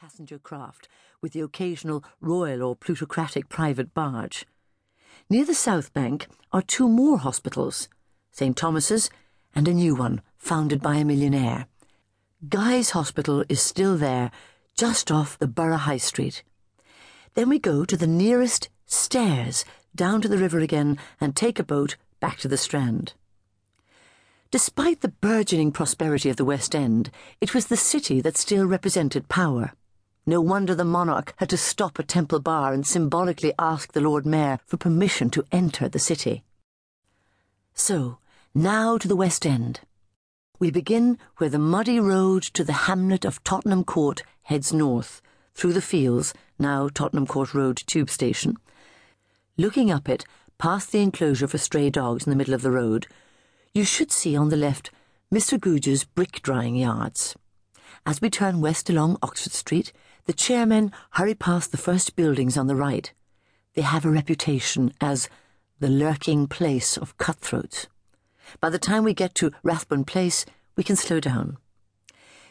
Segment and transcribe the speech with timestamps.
[0.00, 0.86] passenger craft
[1.20, 4.46] with the occasional royal or plutocratic private barge.
[5.28, 7.88] Near the south bank are two more hospitals
[8.30, 8.56] St.
[8.56, 9.10] Thomas's
[9.56, 11.66] and a new one founded by a millionaire.
[12.48, 14.30] Guy's Hospital is still there,
[14.76, 16.44] just off the Borough High Street.
[17.34, 19.64] Then we go to the nearest stairs
[19.96, 23.14] down to the river again and take a boat back to the Strand.
[24.52, 27.10] Despite the burgeoning prosperity of the West End,
[27.40, 29.72] it was the city that still represented power.
[30.28, 34.26] No wonder the monarch had to stop at Temple Bar and symbolically ask the Lord
[34.26, 36.44] Mayor for permission to enter the city.
[37.72, 38.18] So,
[38.54, 39.80] now to the West End.
[40.58, 45.22] We begin where the muddy road to the hamlet of Tottenham Court heads north,
[45.54, 48.58] through the fields, now Tottenham Court Road tube station.
[49.56, 50.26] Looking up it,
[50.58, 53.06] past the enclosure for stray dogs in the middle of the road,
[53.72, 54.90] you should see on the left
[55.32, 55.58] Mr.
[55.58, 57.34] Goodge's brick drying yards.
[58.04, 59.90] As we turn west along Oxford Street,
[60.28, 63.14] the chairmen hurry past the first buildings on the right.
[63.72, 65.30] They have a reputation as
[65.80, 67.86] the lurking place of cutthroats.
[68.60, 70.44] By the time we get to Rathbone Place,
[70.76, 71.56] we can slow down.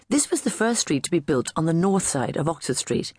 [0.09, 3.13] This was the first street to be built on the north side of Oxford Street,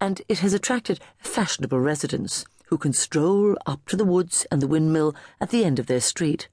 [0.00, 4.68] and it has attracted fashionable residents who can stroll up to the woods and the
[4.68, 6.46] windmill at the end of their street.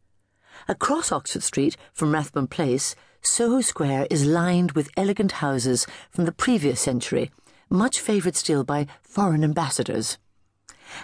[0.68, 6.32] Across Oxford Street from Rathbone Place, Soho Square is lined with elegant houses from the
[6.32, 7.30] previous century,
[7.72, 10.18] much favoured still by foreign ambassadors.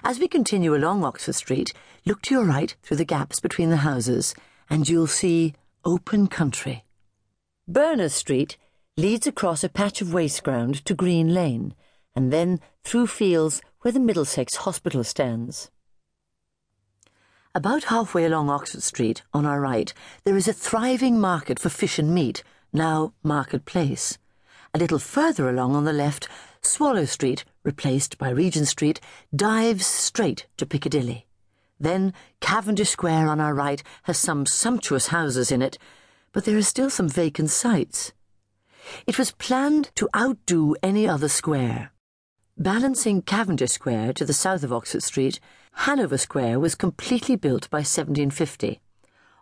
[0.04, 1.74] As we continue along Oxford Street,
[2.06, 4.36] look to your right through the gaps between the houses,
[4.70, 5.54] and you'll see
[5.86, 6.84] open country.
[7.68, 8.58] Berners Street
[8.98, 11.74] leads across a patch of waste ground to Green Lane,
[12.16, 15.72] and then through fields where the Middlesex Hospital stands.
[17.56, 19.94] About halfway along Oxford Street, on our right,
[20.26, 22.44] there is a thriving market for fish and meat,
[22.74, 24.18] now Market Place.
[24.74, 26.28] A little further along on the left,
[26.62, 29.00] Swallow Street, replaced by Regent Street,
[29.36, 31.28] dives straight to Piccadilly.
[31.80, 35.78] Then Cavendish Square on our right has some sumptuous houses in it,
[36.32, 38.14] but there are still some vacant sites.
[39.06, 41.92] It was planned to outdo any other square.
[42.58, 45.40] Balancing Cavendish Square to the south of Oxford Street,
[45.74, 48.80] Hanover Square was completely built by 1750,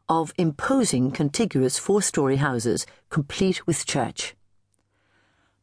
[0.09, 4.35] of imposing contiguous four-storey houses, complete with church.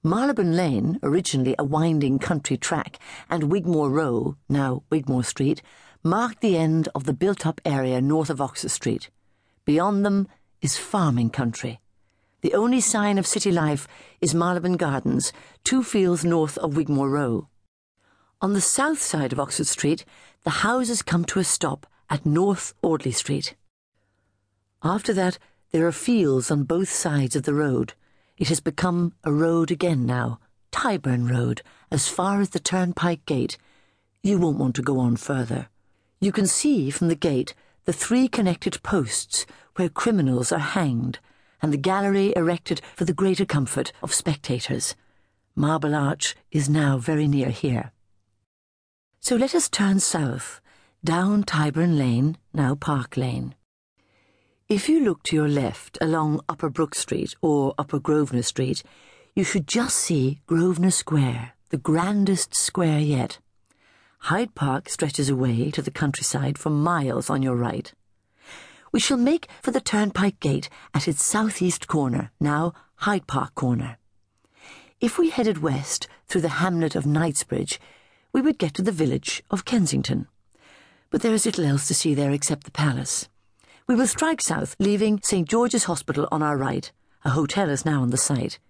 [0.04, 2.98] Marylebone Lane, originally a winding country track,
[3.30, 5.62] and Wigmore Row, now Wigmore Street,
[6.02, 9.10] marked the end of the built-up area north of Oxford Street.
[9.64, 10.26] Beyond them
[10.60, 11.78] is farming country.
[12.41, 13.86] The only sign of city life
[14.20, 17.46] is Marylebone Gardens, two fields north of Wigmore Row.
[18.41, 20.04] On the south side of Oxford Street,
[20.42, 23.54] the houses come to a stop at North Audley Street.
[24.82, 25.38] After that,
[25.70, 27.94] there are fields on both sides of the road.
[28.37, 33.59] It has become a road again now, Tyburn Road, as far as the Turnpike Gate.
[34.22, 35.69] You won't want to go on further.
[36.20, 37.54] You can see from the gate
[37.84, 39.44] the three connected posts
[39.76, 41.19] where criminals are hanged
[41.60, 44.94] and the gallery erected for the greater comfort of spectators.
[45.54, 47.92] Marble Arch is now very near here.
[49.21, 50.60] So let us turn south,
[51.04, 53.54] down Tyburn Lane, now Park Lane.
[54.68, 58.82] If you look to your left along Upper Brook Street or Upper Grosvenor Street,
[59.34, 63.38] you should just see Grosvenor Square, the grandest square yet.
[64.20, 67.92] Hyde Park stretches away to the countryside for miles on your right.
[68.92, 73.98] We shall make for the Turnpike Gate at its southeast corner, now Hyde Park Corner.
[75.00, 77.80] If we headed west through the hamlet of Knightsbridge,
[78.32, 80.28] we would get to the village of Kensington.
[81.10, 83.28] But there is little else to see there except the palace.
[83.88, 85.48] We will strike south, leaving St.
[85.48, 86.91] George's Hospital on our right.
[87.25, 88.60] A hotel is now on the site.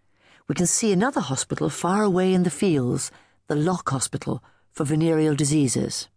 [0.49, 3.11] We can see another hospital far away in the fields,
[3.47, 6.09] the Lock Hospital for venereal diseases.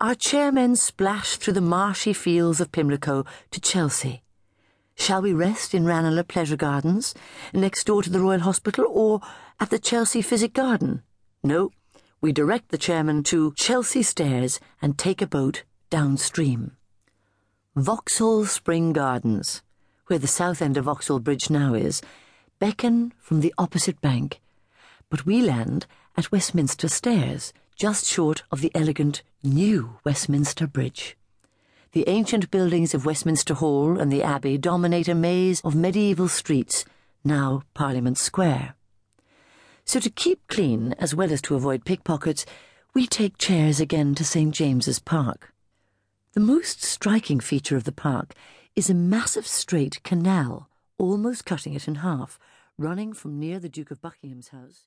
[0.00, 4.22] Our chairmen splash through the marshy fields of Pimlico to Chelsea.
[4.94, 7.14] Shall we rest in Ranelagh Pleasure Gardens,
[7.52, 9.20] next door to the Royal Hospital, or
[9.60, 11.02] at the Chelsea Physic Garden?
[11.42, 11.70] No,
[12.22, 16.76] we direct the chairman to Chelsea Stairs and take a boat downstream.
[17.76, 19.60] Vauxhall Spring Gardens,
[20.06, 22.00] where the south end of Vauxhall Bridge now is,
[22.60, 24.40] beckon from the opposite bank,
[25.10, 25.86] but we land
[26.16, 31.16] at Westminster Stairs just short of the elegant new Westminster Bridge.
[31.90, 36.84] The ancient buildings of Westminster Hall and the Abbey dominate a maze of medieval streets,
[37.24, 38.76] now Parliament Square.
[39.84, 42.46] So to keep clean, as well as to avoid pickpockets,
[42.94, 44.54] we take chairs again to St.
[44.54, 45.53] James's Park.
[46.34, 48.34] The most striking feature of the park
[48.74, 52.40] is a massive straight canal, almost cutting it in half,
[52.76, 54.82] running from near the Duke of Buckingham's house.